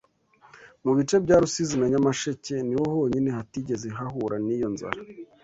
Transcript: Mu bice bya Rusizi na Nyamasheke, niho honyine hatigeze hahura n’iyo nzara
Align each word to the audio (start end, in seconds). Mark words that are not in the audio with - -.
Mu 0.83 0.91
bice 0.97 1.15
bya 1.25 1.37
Rusizi 1.41 1.75
na 1.77 1.87
Nyamasheke, 1.91 2.55
niho 2.67 2.83
honyine 2.95 3.29
hatigeze 3.37 3.87
hahura 3.97 4.35
n’iyo 4.45 4.67
nzara 4.73 4.99